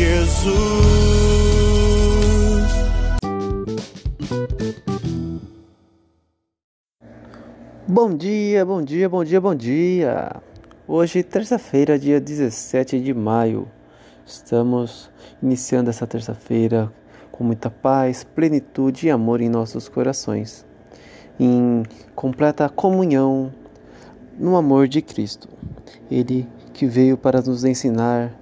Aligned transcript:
Jesus. 0.00 0.48
Bom 7.86 8.16
dia, 8.16 8.64
bom 8.64 8.82
dia, 8.82 9.08
bom 9.10 9.22
dia, 9.22 9.40
bom 9.42 9.54
dia. 9.54 10.36
Hoje, 10.88 11.22
terça-feira, 11.22 11.98
dia 11.98 12.18
17 12.18 12.98
de 12.98 13.12
maio. 13.12 13.68
Estamos 14.24 15.10
iniciando 15.42 15.90
essa 15.90 16.06
terça-feira 16.06 16.90
com 17.30 17.44
muita 17.44 17.68
paz, 17.68 18.24
plenitude 18.24 19.06
e 19.06 19.10
amor 19.10 19.42
em 19.42 19.50
nossos 19.50 19.86
corações, 19.86 20.64
em 21.38 21.82
completa 22.14 22.70
comunhão 22.70 23.52
no 24.38 24.56
amor 24.56 24.88
de 24.88 25.02
Cristo. 25.02 25.46
Ele 26.10 26.48
que 26.72 26.86
veio 26.86 27.18
para 27.18 27.42
nos 27.42 27.64
ensinar 27.64 28.39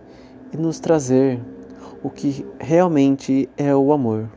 e 0.52 0.56
nos 0.56 0.80
trazer 0.80 1.40
o 2.02 2.10
que 2.10 2.46
realmente 2.58 3.48
é 3.56 3.74
o 3.74 3.92
amor, 3.92 4.28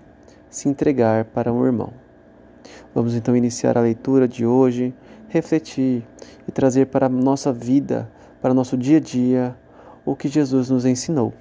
se 0.49 0.67
entregar 0.67 1.25
para 1.25 1.51
um 1.51 1.65
irmão. 1.65 1.93
Vamos 2.93 3.15
então 3.15 3.35
iniciar 3.35 3.77
a 3.77 3.81
leitura 3.81 4.27
de 4.27 4.45
hoje, 4.45 4.93
refletir 5.27 6.05
e 6.47 6.51
trazer 6.51 6.87
para 6.87 7.05
a 7.05 7.09
nossa 7.09 7.53
vida, 7.53 8.11
para 8.41 8.53
nosso 8.53 8.77
dia 8.77 8.97
a 8.97 8.99
dia, 8.99 9.55
o 10.05 10.15
que 10.15 10.27
Jesus 10.27 10.69
nos 10.69 10.85
ensinou. 10.85 11.33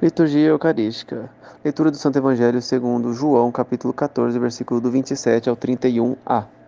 Liturgia 0.00 0.48
Eucarística. 0.48 1.30
Leitura 1.64 1.90
do 1.90 1.96
Santo 1.96 2.18
Evangelho 2.18 2.60
segundo 2.60 3.12
João, 3.12 3.52
capítulo 3.52 3.94
14, 3.94 4.36
versículo 4.36 4.80
do 4.80 4.90
27 4.90 5.48
ao 5.48 5.56
31a. 5.56 6.61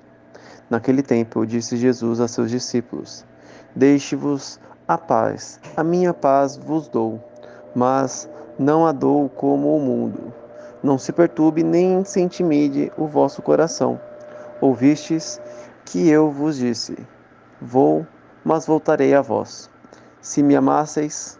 Naquele 0.71 1.03
tempo 1.03 1.47
disse 1.47 1.77
Jesus 1.77 2.21
a 2.21 2.29
seus 2.29 2.51
discípulos: 2.51 3.25
Deixe-vos 3.77 4.59
a 4.89 4.97
paz, 4.97 5.61
a 5.77 5.85
minha 5.85 6.15
paz 6.15 6.57
vos 6.57 6.89
dou, 6.89 7.23
mas 7.75 8.29
não 8.59 8.87
a 8.87 8.93
dou 8.93 9.29
como 9.29 9.77
o 9.77 9.81
mundo. 9.81 10.33
Não 10.83 10.99
se 10.99 11.13
perturbe 11.13 11.63
nem 11.63 12.05
se 12.05 12.21
intimide 12.21 12.93
o 12.97 13.07
vosso 13.07 13.43
coração. 13.43 14.01
Ouvistes 14.61 15.41
que 15.85 16.09
eu 16.09 16.31
vos 16.31 16.57
disse: 16.57 16.97
Vou, 17.61 18.07
mas 18.45 18.67
voltarei 18.67 19.15
a 19.15 19.21
vós. 19.21 19.71
Se 20.21 20.43
me 20.43 20.57
amasseis, 20.57 21.39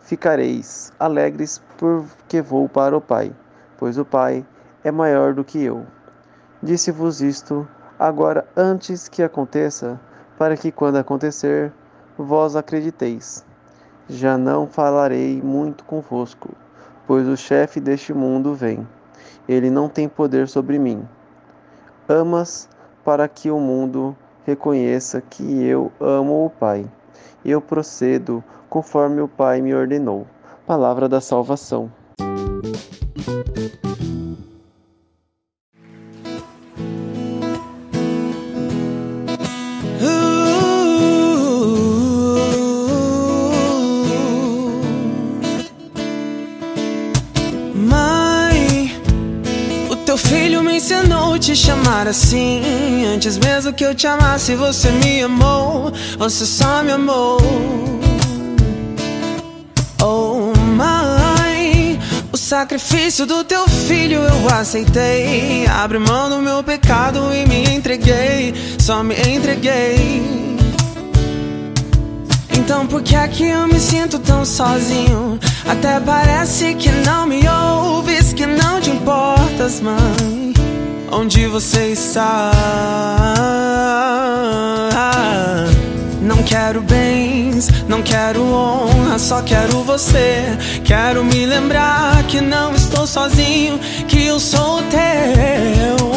ficareis 0.00 0.92
alegres 0.98 1.60
porque 1.76 2.40
vou 2.40 2.68
para 2.68 2.96
o 2.96 3.00
Pai, 3.00 3.34
pois 3.76 3.98
o 3.98 4.04
Pai 4.04 4.46
é 4.82 4.90
maior 4.90 5.34
do 5.34 5.44
que 5.44 5.62
eu. 5.62 5.86
Disse-vos 6.62 7.20
isto 7.20 7.68
agora 8.02 8.44
antes 8.56 9.08
que 9.08 9.22
aconteça, 9.22 10.00
para 10.36 10.56
que 10.56 10.72
quando 10.72 10.96
acontecer, 10.96 11.72
vós 12.18 12.56
acrediteis. 12.56 13.44
Já 14.08 14.36
não 14.36 14.66
falarei 14.66 15.40
muito 15.40 15.84
convosco, 15.84 16.50
pois 17.06 17.28
o 17.28 17.36
chefe 17.36 17.78
deste 17.78 18.12
mundo 18.12 18.54
vem. 18.54 18.84
Ele 19.48 19.70
não 19.70 19.88
tem 19.88 20.08
poder 20.08 20.48
sobre 20.48 20.80
mim. 20.80 21.06
Amas 22.08 22.68
para 23.04 23.28
que 23.28 23.52
o 23.52 23.60
mundo 23.60 24.16
reconheça 24.44 25.20
que 25.20 25.64
eu 25.64 25.92
amo 26.00 26.44
o 26.44 26.50
Pai. 26.50 26.84
Eu 27.44 27.60
procedo 27.60 28.42
conforme 28.68 29.20
o 29.20 29.28
Pai 29.28 29.62
me 29.62 29.72
ordenou. 29.72 30.26
Palavra 30.66 31.08
da 31.08 31.20
salvação. 31.20 32.01
Teu 50.12 50.18
filho 50.18 50.62
me 50.62 50.76
ensinou 50.76 51.38
te 51.38 51.56
chamar 51.56 52.06
assim. 52.06 53.06
Antes 53.14 53.38
mesmo 53.38 53.72
que 53.72 53.82
eu 53.82 53.94
te 53.94 54.06
amasse, 54.06 54.54
você 54.54 54.90
me 54.90 55.22
amou. 55.22 55.90
Você 56.18 56.44
só 56.44 56.82
me 56.82 56.92
amou. 56.92 57.38
Oh, 60.02 60.52
mãe, 60.76 61.98
o 62.30 62.36
sacrifício 62.36 63.24
do 63.24 63.42
teu 63.42 63.66
filho 63.66 64.18
eu 64.18 64.54
aceitei. 64.54 65.66
Abre 65.66 65.98
mão 65.98 66.28
do 66.28 66.40
meu 66.40 66.62
pecado 66.62 67.32
e 67.32 67.46
me 67.48 67.74
entreguei. 67.74 68.52
Só 68.78 69.02
me 69.02 69.14
entreguei. 69.14 70.42
Então 72.50 72.86
por 72.86 73.02
que 73.02 73.16
é 73.16 73.26
que 73.28 73.44
eu 73.44 73.66
me 73.66 73.80
sinto 73.80 74.18
tão 74.18 74.44
sozinho? 74.44 75.40
Até 75.66 75.98
parece 76.00 76.74
que 76.74 76.90
não 76.90 77.26
me 77.26 77.41
mãe. 79.80 80.52
Onde 81.10 81.46
você 81.46 81.88
está? 81.88 82.52
Não 86.20 86.42
quero 86.42 86.80
bens, 86.82 87.68
não 87.88 88.02
quero 88.02 88.42
honra, 88.42 89.18
só 89.18 89.42
quero 89.42 89.82
você. 89.82 90.42
Quero 90.84 91.24
me 91.24 91.44
lembrar 91.46 92.22
que 92.24 92.40
não 92.40 92.74
estou 92.74 93.06
sozinho, 93.06 93.78
que 94.08 94.24
eu 94.24 94.40
sou 94.40 94.82
teu. 94.82 96.12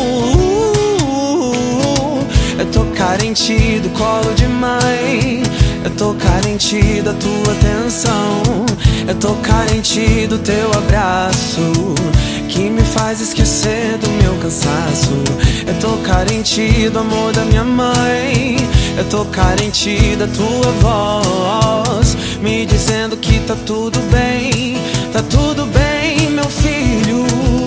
Eu 2.57 2.65
tô 2.71 2.85
carente 2.95 3.79
do 3.79 3.89
colo 3.89 4.33
de 4.33 4.47
mãe. 4.47 5.43
Eu 5.85 5.91
tô 5.91 6.15
carente 6.15 6.99
da 7.03 7.13
tua 7.13 7.53
atenção. 7.53 8.41
Eu 9.07 9.13
tô 9.19 9.35
carente 9.35 10.25
do 10.25 10.39
teu 10.39 10.71
abraço. 10.73 11.61
Que 12.49 12.71
me 12.71 12.81
faz 12.81 13.21
esquecer 13.21 13.95
do 13.99 14.09
meu 14.23 14.33
cansaço. 14.41 15.13
Eu 15.67 15.79
tô 15.79 15.95
carente 15.97 16.89
do 16.89 16.99
amor 16.99 17.31
da 17.33 17.45
minha 17.45 17.63
mãe. 17.63 18.57
Eu 18.97 19.05
tô 19.11 19.25
carente 19.25 20.15
da 20.15 20.25
tua 20.25 20.71
voz. 20.81 22.17
Me 22.41 22.65
dizendo 22.65 23.15
que 23.15 23.39
tá 23.41 23.55
tudo 23.55 23.99
bem. 24.09 24.77
Tá 25.13 25.21
tudo 25.21 25.67
bem, 25.67 26.31
meu 26.31 26.49
filho. 26.49 27.64